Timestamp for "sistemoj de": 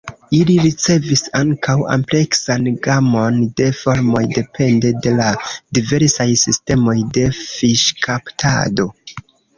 6.47-7.27